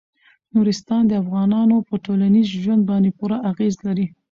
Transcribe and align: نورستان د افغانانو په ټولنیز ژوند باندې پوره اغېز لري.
نورستان 0.53 1.01
د 1.07 1.11
افغانانو 1.23 1.75
په 1.87 1.95
ټولنیز 2.05 2.47
ژوند 2.63 2.81
باندې 2.89 3.15
پوره 3.17 3.37
اغېز 3.51 3.73
لري. 3.87 4.05